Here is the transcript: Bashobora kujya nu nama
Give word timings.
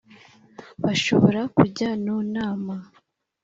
Bashobora 0.83 1.41
kujya 1.57 1.89
nu 2.03 2.17
nama 2.35 2.75